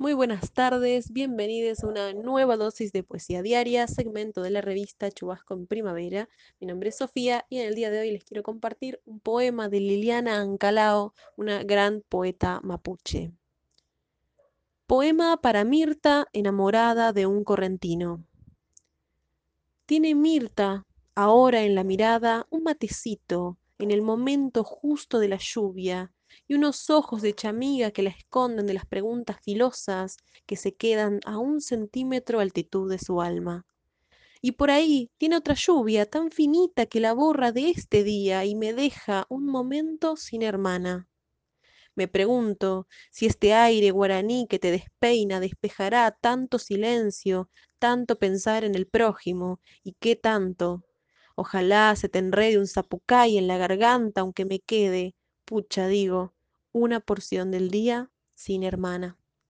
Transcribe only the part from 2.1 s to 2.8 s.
nueva